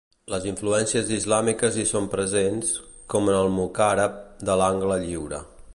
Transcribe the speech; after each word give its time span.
Les 0.33 0.45
influències 0.51 1.11
islàmiques 1.17 1.77
hi 1.77 1.85
són 1.91 2.09
presents, 2.15 2.73
com 3.15 3.31
en 3.35 3.39
el 3.43 3.53
mocàrab 3.61 4.21
de 4.51 4.59
l'angle 4.63 5.01
lliure. 5.07 5.45